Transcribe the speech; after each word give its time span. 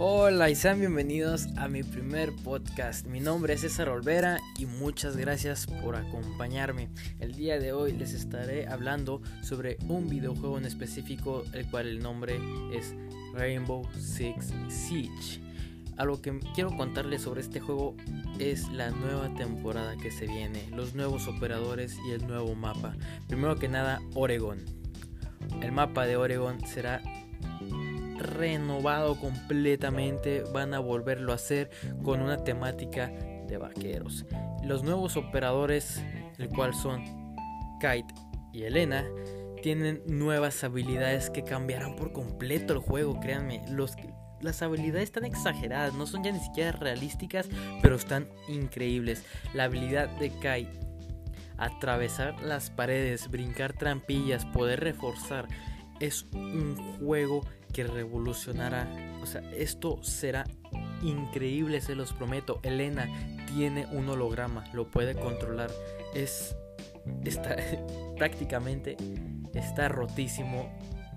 Hola 0.00 0.48
y 0.48 0.54
sean 0.54 0.78
bienvenidos 0.78 1.48
a 1.56 1.66
mi 1.66 1.82
primer 1.82 2.32
podcast. 2.32 3.04
Mi 3.08 3.18
nombre 3.18 3.54
es 3.54 3.62
César 3.62 3.88
Olvera 3.88 4.38
y 4.56 4.66
muchas 4.66 5.16
gracias 5.16 5.66
por 5.66 5.96
acompañarme. 5.96 6.88
El 7.18 7.34
día 7.34 7.58
de 7.58 7.72
hoy 7.72 7.90
les 7.94 8.12
estaré 8.12 8.68
hablando 8.68 9.22
sobre 9.42 9.76
un 9.88 10.08
videojuego 10.08 10.56
en 10.56 10.66
específico, 10.66 11.42
el 11.52 11.68
cual 11.68 11.88
el 11.88 11.98
nombre 11.98 12.38
es 12.72 12.94
Rainbow 13.34 13.88
Six 13.98 14.54
Siege. 14.68 15.40
Algo 15.96 16.22
que 16.22 16.38
quiero 16.54 16.76
contarles 16.76 17.22
sobre 17.22 17.40
este 17.40 17.58
juego 17.58 17.96
es 18.38 18.68
la 18.68 18.90
nueva 18.90 19.34
temporada 19.34 19.96
que 19.96 20.12
se 20.12 20.28
viene, 20.28 20.68
los 20.76 20.94
nuevos 20.94 21.26
operadores 21.26 21.98
y 22.06 22.12
el 22.12 22.24
nuevo 22.24 22.54
mapa. 22.54 22.96
Primero 23.26 23.56
que 23.56 23.66
nada, 23.66 24.00
Oregon. 24.14 24.64
El 25.60 25.72
mapa 25.72 26.06
de 26.06 26.16
Oregon 26.16 26.64
será 26.68 27.02
renovado 28.18 29.18
completamente, 29.18 30.42
van 30.52 30.74
a 30.74 30.78
volverlo 30.78 31.32
a 31.32 31.36
hacer 31.36 31.70
con 32.02 32.20
una 32.20 32.44
temática 32.44 33.08
de 33.08 33.56
vaqueros. 33.56 34.26
Los 34.62 34.82
nuevos 34.82 35.16
operadores, 35.16 36.02
el 36.38 36.48
cual 36.48 36.74
son 36.74 37.04
Kite 37.80 38.14
y 38.52 38.64
Elena, 38.64 39.04
tienen 39.62 40.02
nuevas 40.06 40.62
habilidades 40.62 41.30
que 41.30 41.42
cambiarán 41.44 41.96
por 41.96 42.12
completo 42.12 42.72
el 42.72 42.78
juego, 42.78 43.18
créanme. 43.20 43.62
Las 44.40 44.62
habilidades 44.62 45.04
están 45.04 45.24
exageradas, 45.24 45.94
no 45.94 46.06
son 46.06 46.22
ya 46.22 46.30
ni 46.30 46.38
siquiera 46.38 46.72
realísticas, 46.72 47.48
pero 47.82 47.96
están 47.96 48.28
increíbles. 48.48 49.24
La 49.52 49.64
habilidad 49.64 50.08
de 50.20 50.30
Kite, 50.30 50.78
atravesar 51.56 52.40
las 52.40 52.70
paredes, 52.70 53.28
brincar 53.30 53.72
trampillas, 53.72 54.44
poder 54.46 54.78
reforzar, 54.80 55.48
es 56.00 56.26
un 56.32 56.76
juego 56.98 57.44
que 57.72 57.84
revolucionará. 57.84 58.88
O 59.22 59.26
sea, 59.26 59.40
esto 59.52 60.02
será 60.02 60.44
increíble, 61.02 61.80
se 61.80 61.94
los 61.94 62.12
prometo. 62.12 62.60
Elena 62.62 63.08
tiene 63.46 63.86
un 63.92 64.08
holograma, 64.08 64.64
lo 64.72 64.90
puede 64.90 65.14
controlar. 65.14 65.70
Es 66.14 66.56
está 67.24 67.56
prácticamente 68.16 68.96
está 69.54 69.88
rotísimo 69.88 70.68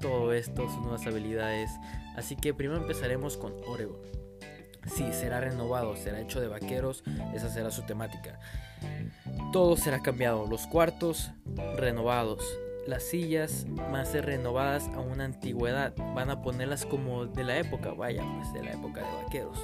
todo 0.00 0.32
esto, 0.32 0.68
sus 0.68 0.80
nuevas 0.80 1.06
habilidades. 1.06 1.70
Así 2.16 2.36
que 2.36 2.54
primero 2.54 2.80
empezaremos 2.80 3.36
con 3.36 3.54
Oregon. 3.66 3.98
Sí, 4.86 5.04
será 5.12 5.40
renovado, 5.40 5.94
será 5.96 6.20
hecho 6.20 6.40
de 6.40 6.48
vaqueros, 6.48 7.04
esa 7.34 7.50
será 7.50 7.70
su 7.70 7.82
temática. 7.82 8.38
Todo 9.52 9.76
será 9.76 10.00
cambiado, 10.00 10.46
los 10.46 10.66
cuartos 10.66 11.30
renovados, 11.76 12.42
las 12.86 13.02
sillas 13.02 13.66
van 13.70 13.96
a 13.96 14.04
ser 14.04 14.26
renovadas 14.26 14.88
a 14.88 15.00
una 15.00 15.24
antigüedad, 15.24 15.94
van 16.14 16.30
a 16.30 16.42
ponerlas 16.42 16.86
como 16.86 17.26
de 17.26 17.44
la 17.44 17.58
época, 17.58 17.92
vaya, 17.92 18.24
pues 18.36 18.52
de 18.52 18.62
la 18.62 18.72
época 18.72 19.00
de 19.00 19.22
vaqueros. 19.22 19.58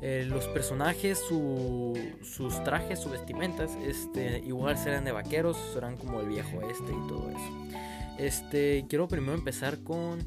Eh, 0.00 0.24
los 0.28 0.46
personajes, 0.48 1.18
sus 1.18 2.64
trajes, 2.64 2.98
sus 2.98 3.12
vestimentas, 3.12 3.76
este, 3.84 4.38
igual 4.40 4.76
serán 4.76 5.04
de 5.04 5.12
vaqueros, 5.12 5.56
serán 5.72 5.96
como 5.96 6.20
el 6.20 6.28
viejo 6.28 6.60
este 6.68 6.92
y 6.92 7.08
todo 7.08 7.30
eso. 7.30 7.78
Este, 8.18 8.84
quiero 8.88 9.06
primero 9.06 9.34
empezar 9.34 9.78
con 9.78 10.18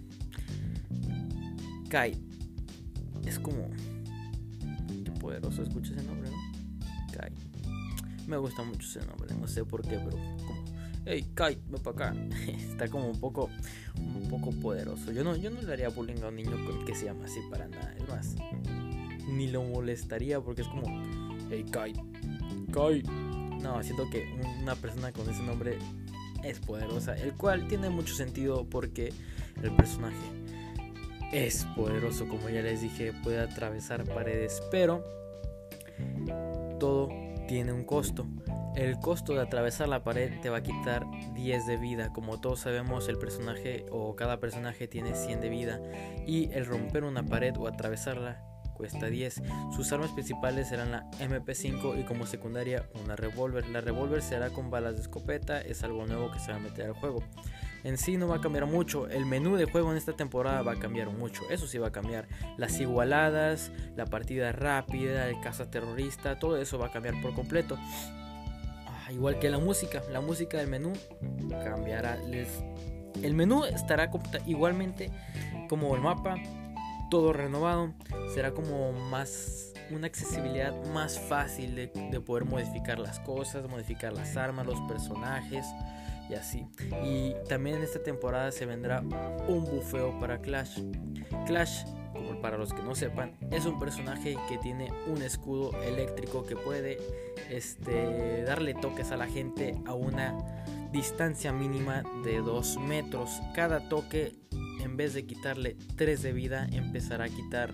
Kai. 1.90 2.18
Es 3.26 3.40
como 3.40 3.70
qué 5.04 5.12
poderoso, 5.20 5.64
escucha 5.64 5.94
ese 5.94 6.04
nombre, 6.04 6.30
¿no? 6.30 6.38
Kai. 7.18 7.32
Me 8.28 8.38
gusta 8.38 8.64
mucho 8.64 8.88
ese 8.88 9.06
nombre, 9.06 9.36
no 9.36 9.48
sé 9.48 9.66
por 9.66 9.82
qué, 9.82 10.00
pero 10.00 10.18
hey, 11.06 11.26
Kai, 11.34 11.58
ven 11.70 11.82
para 11.82 12.08
acá. 12.10 12.16
Está 12.48 12.88
como 12.88 13.10
un 13.10 13.20
poco, 13.20 13.50
un 13.98 14.28
poco 14.30 14.52
poderoso. 14.52 15.12
Yo 15.12 15.24
no, 15.24 15.36
yo 15.36 15.50
no 15.50 15.62
le 15.62 15.72
haría 15.72 15.90
bullying 15.90 16.22
a 16.24 16.28
un 16.28 16.36
niño 16.36 16.58
que 16.86 16.96
se 16.96 17.06
llama 17.06 17.26
así 17.26 17.40
para 17.50 17.68
nada. 17.68 17.94
Es 17.98 18.08
más, 18.08 18.36
ni 19.28 19.48
lo 19.48 19.64
molestaría 19.64 20.40
porque 20.42 20.64
es 20.64 20.68
como, 20.68 20.84
hey, 21.50 21.66
Kai, 21.72 21.94
Kai. 22.72 23.04
No, 23.62 23.82
siento 23.82 24.10
que 24.10 24.32
una 24.62 24.76
persona 24.76 25.12
con 25.12 25.30
ese 25.30 25.42
nombre 25.42 25.80
es 26.44 26.60
poderosa, 26.60 27.16
el 27.16 27.34
cual 27.34 27.68
tiene 27.68 27.90
mucho 27.90 28.14
sentido 28.14 28.66
porque 28.70 29.12
el 29.64 29.76
personaje 29.76 30.16
es 31.32 31.66
poderoso, 31.76 32.28
como 32.28 32.50
ya 32.50 32.62
les 32.62 32.82
dije, 32.82 33.12
puede 33.24 33.40
atravesar 33.40 34.04
paredes, 34.04 34.62
pero 34.70 35.04
todo 36.80 37.10
tiene 37.48 37.74
un 37.74 37.84
costo. 37.84 38.28
El 38.76 39.00
costo 39.00 39.34
de 39.34 39.42
atravesar 39.42 39.88
la 39.88 40.04
pared 40.04 40.42
te 40.42 40.50
va 40.50 40.58
a 40.58 40.64
quitar 40.64 41.06
10 41.34 41.66
de 41.66 41.78
vida. 41.78 42.12
Como 42.12 42.42
todos 42.42 42.60
sabemos, 42.60 43.08
el 43.08 43.18
personaje 43.18 43.86
o 43.90 44.18
cada 44.18 44.42
personaje 44.42 44.90
tiene 44.90 45.16
100 45.16 45.40
de 45.40 45.50
vida. 45.50 45.80
Y 46.28 46.52
el 46.52 46.66
romper 46.66 47.06
una 47.06 47.24
pared 47.24 47.56
o 47.58 47.68
atravesarla 47.68 48.44
cuesta 48.76 49.08
10. 49.08 49.42
Sus 49.74 49.92
armas 49.94 50.12
principales 50.12 50.68
serán 50.68 50.92
la 50.92 51.10
MP5 51.20 52.00
y 52.00 52.04
como 52.04 52.26
secundaria 52.26 52.90
una 53.02 53.16
revólver. 53.16 53.66
La 53.70 53.80
revólver 53.80 54.22
será 54.22 54.50
con 54.50 54.70
balas 54.70 54.96
de 54.96 55.04
escopeta, 55.04 55.62
es 55.62 55.84
algo 55.84 56.06
nuevo 56.06 56.32
que 56.32 56.40
se 56.40 56.52
va 56.52 56.58
a 56.58 56.62
meter 56.62 56.88
al 56.88 56.94
juego. 56.94 57.24
En 57.86 57.98
sí 57.98 58.18
no 58.18 58.28
va 58.28 58.38
a 58.38 58.42
cambiar 58.42 58.66
mucho, 58.66 59.08
el 59.08 59.26
menú 59.26 59.58
de 59.58 59.66
juego 59.66 59.92
en 59.92 59.98
esta 59.98 60.14
temporada 60.14 60.64
va 60.64 60.74
a 60.74 60.80
cambiar 60.80 61.12
mucho, 61.12 61.44
eso 61.52 61.68
sí 61.68 61.78
va 61.78 61.90
a 61.90 61.92
cambiar. 61.92 62.28
Las 62.58 62.80
igualadas, 62.80 63.72
la 63.96 64.06
partida 64.06 64.52
rápida, 64.52 65.30
el 65.30 65.40
caza 65.40 65.70
terrorista, 65.70 66.40
todo 66.40 66.58
eso 66.58 66.80
va 66.80 66.88
a 66.88 66.92
cambiar 66.92 67.22
por 67.22 67.36
completo. 67.36 67.78
Ah, 69.06 69.12
igual 69.12 69.38
que 69.38 69.50
la 69.50 69.60
música, 69.60 70.02
la 70.12 70.20
música 70.20 70.58
del 70.58 70.68
menú 70.68 70.94
cambiará. 71.64 72.16
Les... 72.18 72.48
El 73.22 73.36
menú 73.36 73.64
estará 73.64 74.10
igualmente 74.48 75.12
como 75.70 75.96
el 75.96 76.02
mapa, 76.02 76.36
todo 77.12 77.32
renovado. 77.32 77.94
Será 78.34 78.52
como 78.52 78.92
más 78.94 79.74
una 79.92 80.08
accesibilidad 80.08 80.74
más 80.88 81.20
fácil 81.20 81.76
de, 81.76 81.88
de, 81.88 82.20
poder 82.20 82.46
modificar 82.46 82.98
las 82.98 83.20
cosas, 83.20 83.70
modificar 83.70 84.12
las 84.14 84.36
armas, 84.36 84.66
los 84.66 84.82
personajes 84.82 85.66
y 86.28 86.34
así. 86.34 86.66
Y 87.04 87.36
también 87.48 87.78
en 87.78 87.84
esta 87.84 88.02
temporada 88.02 88.52
se 88.52 88.66
vendrá 88.66 89.02
un 89.48 89.66
bufeo 89.66 90.20
para 90.20 90.40
Clash. 90.40 90.80
Clash 91.46 91.84
para 92.46 92.60
los 92.60 92.74
que 92.76 92.84
no 92.84 92.94
sepan, 92.94 93.32
es 93.50 93.66
un 93.66 93.80
personaje 93.80 94.38
que 94.48 94.60
tiene 94.60 94.94
un 95.08 95.24
escudo 95.24 95.72
eléctrico 95.82 96.46
que 96.46 96.56
puede 96.56 97.00
este, 97.50 98.44
darle 98.44 98.76
toques 98.76 99.12
a 99.12 99.18
la 99.18 99.26
gente 99.26 99.74
a 99.88 99.96
una 99.96 100.38
distancia 100.92 101.52
mínima 101.52 102.04
de 102.24 102.38
2 102.42 102.78
metros. 102.82 103.42
Cada 103.56 103.90
toque, 103.90 104.36
en 104.80 104.96
vez 104.96 105.16
de 105.16 105.26
quitarle 105.26 105.76
3 105.96 106.22
de 106.22 106.34
vida, 106.34 106.68
empezará 106.72 107.26
a 107.26 107.30
quitar 107.30 107.74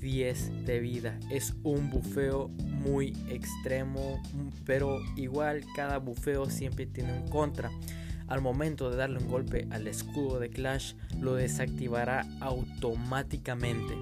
10 0.00 0.64
de 0.64 0.80
vida. 0.80 1.20
Es 1.30 1.54
un 1.62 1.90
bufeo 1.90 2.48
muy 2.48 3.14
extremo, 3.28 4.22
pero 4.64 5.00
igual 5.16 5.66
cada 5.76 5.98
bufeo 5.98 6.48
siempre 6.48 6.86
tiene 6.86 7.12
un 7.12 7.28
contra. 7.28 7.70
Al 8.32 8.40
momento 8.40 8.88
de 8.88 8.96
darle 8.96 9.18
un 9.18 9.28
golpe 9.28 9.68
al 9.70 9.86
escudo 9.86 10.40
de 10.40 10.48
Clash, 10.48 10.94
lo 11.20 11.34
desactivará 11.34 12.26
automáticamente. 12.40 13.94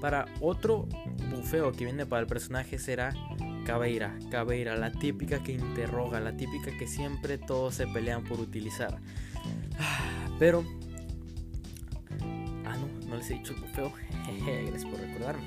Para 0.00 0.26
otro 0.40 0.88
bufeo 1.30 1.70
que 1.70 1.84
viene 1.84 2.04
para 2.04 2.22
el 2.22 2.26
personaje 2.26 2.80
será 2.80 3.14
Caveira. 3.64 4.18
Caveira, 4.28 4.74
la 4.74 4.90
típica 4.90 5.44
que 5.44 5.52
interroga, 5.52 6.18
la 6.18 6.36
típica 6.36 6.76
que 6.76 6.88
siempre 6.88 7.38
todos 7.38 7.76
se 7.76 7.86
pelean 7.86 8.24
por 8.24 8.40
utilizar. 8.40 8.98
Ah, 9.78 10.28
pero... 10.40 10.64
Ah, 12.66 12.76
no, 12.76 13.08
no 13.08 13.16
les 13.18 13.30
he 13.30 13.34
dicho 13.34 13.52
el 13.52 13.60
bufeo. 13.60 13.92
Gracias 14.66 14.84
por 14.84 14.98
recordarme. 14.98 15.46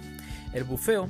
El 0.53 0.63
bufeo 0.63 1.09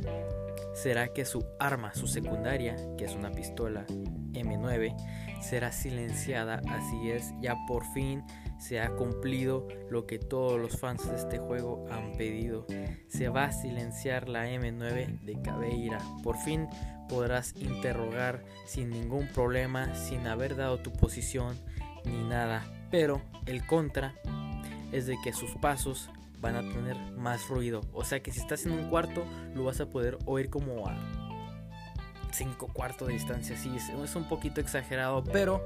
será 0.73 1.13
que 1.13 1.25
su 1.25 1.45
arma, 1.59 1.93
su 1.93 2.07
secundaria, 2.07 2.75
que 2.97 3.05
es 3.05 3.15
una 3.15 3.31
pistola 3.31 3.85
M9, 4.33 4.95
será 5.41 5.71
silenciada. 5.71 6.61
Así 6.67 7.11
es, 7.11 7.33
ya 7.41 7.55
por 7.67 7.85
fin 7.93 8.23
se 8.59 8.79
ha 8.79 8.89
cumplido 8.95 9.67
lo 9.89 10.05
que 10.05 10.19
todos 10.19 10.59
los 10.59 10.79
fans 10.79 11.07
de 11.09 11.15
este 11.15 11.37
juego 11.37 11.85
han 11.91 12.13
pedido. 12.13 12.65
Se 13.07 13.29
va 13.29 13.45
a 13.45 13.51
silenciar 13.51 14.29
la 14.29 14.47
M9 14.47 15.19
de 15.19 15.41
Caveira. 15.41 15.99
Por 16.23 16.37
fin 16.37 16.67
podrás 17.09 17.53
interrogar 17.57 18.43
sin 18.65 18.89
ningún 18.89 19.27
problema, 19.27 19.93
sin 19.95 20.27
haber 20.27 20.55
dado 20.55 20.79
tu 20.79 20.91
posición 20.91 21.57
ni 22.05 22.23
nada. 22.23 22.65
Pero 22.89 23.21
el 23.45 23.65
contra 23.65 24.15
es 24.91 25.07
de 25.07 25.17
que 25.23 25.33
sus 25.33 25.51
pasos 25.55 26.09
van 26.43 26.57
a 26.57 26.61
tener 26.61 26.97
más 27.13 27.47
ruido. 27.47 27.81
O 27.93 28.03
sea 28.03 28.21
que 28.21 28.31
si 28.31 28.41
estás 28.41 28.65
en 28.65 28.73
un 28.73 28.89
cuarto, 28.89 29.23
lo 29.55 29.63
vas 29.63 29.79
a 29.79 29.89
poder 29.89 30.19
oír 30.25 30.49
como 30.49 30.87
a 30.87 30.95
5 32.31 32.67
cuartos 32.73 33.07
de 33.07 33.13
distancia. 33.15 33.57
Sí, 33.57 33.75
es 33.75 34.15
un 34.15 34.27
poquito 34.27 34.59
exagerado, 34.59 35.23
pero 35.23 35.63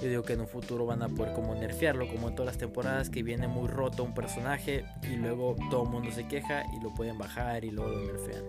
yo 0.00 0.08
digo 0.08 0.22
que 0.22 0.34
en 0.34 0.42
un 0.42 0.48
futuro 0.48 0.86
van 0.86 1.02
a 1.02 1.08
poder 1.08 1.34
como 1.34 1.54
nerfearlo, 1.54 2.06
como 2.08 2.28
en 2.28 2.36
todas 2.36 2.46
las 2.46 2.58
temporadas, 2.58 3.10
que 3.10 3.24
viene 3.24 3.48
muy 3.48 3.68
roto 3.68 4.04
un 4.04 4.14
personaje 4.14 4.84
y 5.02 5.16
luego 5.16 5.56
todo 5.68 5.82
el 5.82 5.90
mundo 5.90 6.10
se 6.12 6.28
queja 6.28 6.62
y 6.72 6.80
lo 6.82 6.94
pueden 6.94 7.18
bajar 7.18 7.64
y 7.64 7.70
luego 7.70 7.90
lo 7.90 8.12
nerfean. 8.12 8.44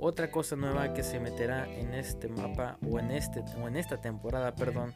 Otra 0.00 0.30
cosa 0.30 0.56
nueva 0.56 0.94
que 0.94 1.02
se 1.02 1.20
meterá 1.20 1.68
en 1.68 1.92
este 1.92 2.28
mapa 2.28 2.78
o 2.88 2.98
en, 2.98 3.10
este, 3.10 3.42
o 3.62 3.68
en 3.68 3.76
esta 3.76 4.00
temporada, 4.00 4.54
perdón, 4.54 4.94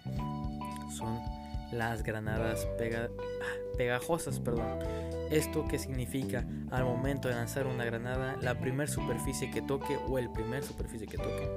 son 0.97 1.21
las 1.73 2.03
granadas 2.03 2.67
pega, 2.79 3.11
pegajosas, 3.77 4.41
perdón. 4.41 4.79
¿Esto 5.33 5.65
qué 5.67 5.79
significa? 5.79 6.47
Al 6.71 6.85
momento 6.85 7.29
de 7.29 7.35
lanzar 7.35 7.67
una 7.67 7.87
granada, 7.87 8.37
la 8.43 8.61
primer 8.61 8.91
superficie 8.91 9.51
que 9.51 9.63
toque 9.63 9.97
o 9.97 10.19
el 10.19 10.31
primer 10.31 10.63
superficie 10.63 11.07
que 11.07 11.17
toque 11.17 11.49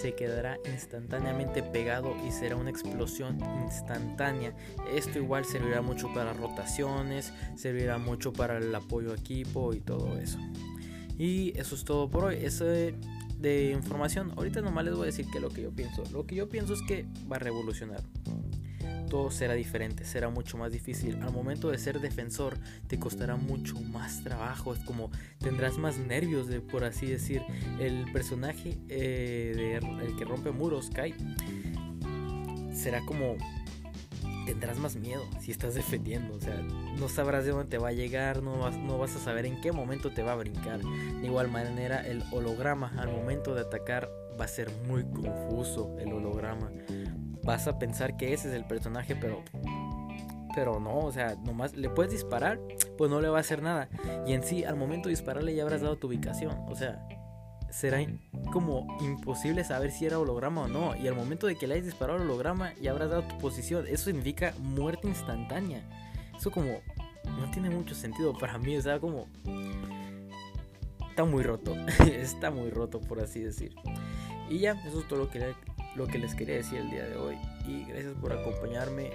se 0.00 0.16
quedará 0.16 0.58
instantáneamente 0.72 1.62
pegado 1.62 2.16
y 2.26 2.32
será 2.32 2.56
una 2.56 2.70
explosión 2.70 3.38
instantánea. 3.62 4.52
Esto 4.92 5.20
igual 5.20 5.44
servirá 5.44 5.80
mucho 5.80 6.12
para 6.12 6.32
rotaciones, 6.32 7.32
servirá 7.54 7.98
mucho 7.98 8.32
para 8.32 8.58
el 8.58 8.74
apoyo 8.74 9.12
a 9.12 9.14
equipo 9.14 9.72
y 9.72 9.80
todo 9.80 10.18
eso. 10.18 10.40
Y 11.16 11.56
eso 11.56 11.76
es 11.76 11.84
todo 11.84 12.10
por 12.10 12.24
hoy. 12.24 12.38
Eso 12.42 12.64
de 12.64 13.70
información. 13.70 14.32
Ahorita 14.36 14.60
nomás 14.60 14.86
les 14.86 14.94
voy 14.94 15.04
a 15.04 15.06
decir 15.06 15.26
que 15.32 15.38
lo 15.38 15.50
que 15.50 15.62
yo 15.62 15.70
pienso. 15.70 16.02
Lo 16.10 16.26
que 16.26 16.34
yo 16.34 16.48
pienso 16.48 16.74
es 16.74 16.82
que 16.82 17.06
va 17.30 17.36
a 17.36 17.38
revolucionar 17.38 18.02
todo 19.14 19.30
será 19.30 19.54
diferente, 19.54 20.04
será 20.04 20.28
mucho 20.28 20.58
más 20.58 20.72
difícil. 20.72 21.22
Al 21.22 21.30
momento 21.30 21.70
de 21.70 21.78
ser 21.78 22.00
defensor 22.00 22.58
te 22.88 22.98
costará 22.98 23.36
mucho 23.36 23.80
más 23.80 24.24
trabajo, 24.24 24.74
es 24.74 24.80
como 24.80 25.08
tendrás 25.38 25.78
más 25.78 25.98
nervios, 25.98 26.48
de, 26.48 26.60
por 26.60 26.82
así 26.82 27.06
decir. 27.06 27.40
El 27.78 28.10
personaje 28.10 28.76
eh, 28.88 29.52
de 29.80 30.04
el 30.04 30.16
que 30.16 30.24
rompe 30.24 30.50
muros, 30.50 30.90
Kai, 30.90 31.14
será 32.74 33.02
como 33.06 33.36
tendrás 34.46 34.80
más 34.80 34.96
miedo 34.96 35.22
si 35.40 35.52
estás 35.52 35.76
defendiendo, 35.76 36.34
o 36.34 36.40
sea, 36.40 36.60
no 36.98 37.08
sabrás 37.08 37.44
de 37.44 37.52
dónde 37.52 37.70
te 37.70 37.78
va 37.78 37.90
a 37.90 37.92
llegar, 37.92 38.42
no 38.42 38.58
vas, 38.58 38.76
no 38.76 38.98
vas 38.98 39.14
a 39.14 39.20
saber 39.20 39.46
en 39.46 39.60
qué 39.60 39.70
momento 39.70 40.10
te 40.10 40.24
va 40.24 40.32
a 40.32 40.36
brincar. 40.36 40.80
De 40.80 41.24
igual 41.24 41.52
manera, 41.52 42.04
el 42.04 42.24
holograma 42.32 42.92
al 42.98 43.12
momento 43.12 43.54
de 43.54 43.60
atacar 43.60 44.10
va 44.40 44.46
a 44.46 44.48
ser 44.48 44.72
muy 44.88 45.04
confuso 45.04 45.96
el 46.00 46.12
holograma 46.12 46.72
vas 47.44 47.66
a 47.68 47.78
pensar 47.78 48.16
que 48.16 48.32
ese 48.32 48.48
es 48.48 48.54
el 48.54 48.64
personaje, 48.64 49.14
pero 49.14 49.42
pero 50.54 50.78
no, 50.78 50.98
o 50.98 51.12
sea, 51.12 51.34
nomás 51.44 51.74
le 51.74 51.90
puedes 51.90 52.12
disparar, 52.12 52.60
pues 52.96 53.10
no 53.10 53.20
le 53.20 53.28
va 53.28 53.38
a 53.38 53.40
hacer 53.40 53.60
nada. 53.60 53.88
Y 54.26 54.34
en 54.34 54.44
sí, 54.44 54.64
al 54.64 54.76
momento 54.76 55.08
de 55.08 55.14
dispararle 55.14 55.54
ya 55.54 55.64
habrás 55.64 55.80
dado 55.80 55.96
tu 55.96 56.06
ubicación. 56.06 56.54
O 56.68 56.76
sea, 56.76 57.06
será 57.70 57.98
como 58.52 58.86
imposible 59.00 59.64
saber 59.64 59.90
si 59.90 60.06
era 60.06 60.18
holograma 60.18 60.62
o 60.62 60.68
no. 60.68 60.94
Y 60.96 61.08
al 61.08 61.16
momento 61.16 61.48
de 61.48 61.56
que 61.56 61.66
le 61.66 61.74
hayas 61.74 61.86
disparado 61.86 62.18
al 62.18 62.24
holograma, 62.24 62.72
ya 62.74 62.92
habrás 62.92 63.10
dado 63.10 63.24
tu 63.24 63.36
posición. 63.38 63.86
Eso 63.88 64.04
significa 64.04 64.54
muerte 64.60 65.08
instantánea. 65.08 65.82
Eso 66.36 66.52
como 66.52 66.80
no 67.24 67.50
tiene 67.50 67.70
mucho 67.70 67.96
sentido 67.96 68.32
para 68.32 68.58
mí. 68.58 68.76
O 68.76 68.82
sea, 68.82 69.00
como... 69.00 69.26
Está 71.10 71.24
muy 71.24 71.42
roto. 71.42 71.74
Está 72.06 72.52
muy 72.52 72.70
roto, 72.70 73.00
por 73.00 73.20
así 73.20 73.40
decir. 73.40 73.74
Y 74.48 74.58
ya, 74.58 74.72
eso 74.86 75.00
es 75.00 75.08
todo 75.08 75.18
lo 75.18 75.30
que 75.30 75.54
lo 75.96 76.06
que 76.06 76.18
les 76.18 76.34
quería 76.34 76.56
decir 76.56 76.78
el 76.78 76.90
día 76.90 77.04
de 77.06 77.16
hoy 77.16 77.36
y 77.66 77.84
gracias 77.84 78.14
por 78.20 78.32
acompañarme 78.32 79.10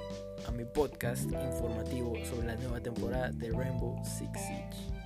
a 0.47 0.51
mi 0.51 0.65
podcast 0.65 1.23
informativo 1.23 2.13
sobre 2.25 2.47
la 2.47 2.55
nueva 2.55 2.79
temporada 2.79 3.31
de 3.31 3.51
Rainbow 3.51 4.01
Six 4.03 4.31
Siege. 4.39 4.98